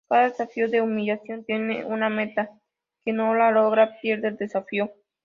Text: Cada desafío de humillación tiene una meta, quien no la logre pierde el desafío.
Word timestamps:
Cada 0.09 0.29
desafío 0.31 0.67
de 0.67 0.81
humillación 0.81 1.43
tiene 1.43 1.85
una 1.85 2.09
meta, 2.09 2.49
quien 3.03 3.17
no 3.17 3.35
la 3.35 3.51
logre 3.51 3.87
pierde 4.01 4.29
el 4.29 4.35
desafío. 4.37 4.91